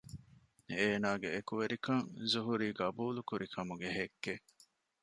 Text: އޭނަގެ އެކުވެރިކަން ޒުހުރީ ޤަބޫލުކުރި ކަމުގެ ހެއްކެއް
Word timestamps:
އޭނަގެ 0.77 1.27
އެކުވެރިކަން 1.35 2.03
ޒުހުރީ 2.31 2.67
ޤަބޫލުކުރި 2.79 3.47
ކަމުގެ 3.55 3.89
ހެއްކެއް 3.97 4.45